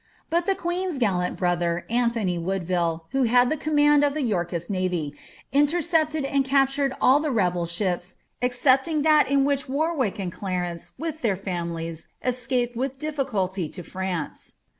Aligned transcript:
But 0.31 0.47
the 0.47 0.55
queen's 0.55 0.97
gallant 0.97 1.37
brother, 1.37 1.85
Anthony 1.87 2.39
Woodville, 2.39 3.05
who 3.11 3.25
had 3.25 3.51
the 3.51 3.55
command 3.55 4.03
of 4.03 4.15
the 4.15 4.23
Yorkist 4.23 4.67
navy, 4.67 5.13
intercepted 5.53 6.25
and 6.25 6.43
captured 6.43 6.95
all 6.99 7.19
the 7.19 7.29
rebel 7.29 7.67
ships,' 7.67 8.15
excepting 8.41 9.03
that 9.03 9.29
in 9.29 9.45
which 9.45 9.69
Warwick 9.69 10.17
and 10.17 10.31
Clarence, 10.31 10.93
with 10.97 11.21
their 11.21 11.35
families, 11.35 12.07
escaped 12.25 12.75
with 12.75 12.97
difficulty 12.97 13.69
to 13.69 13.83
France. 13.83 14.55